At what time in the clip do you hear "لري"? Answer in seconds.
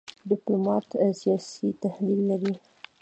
2.29-2.53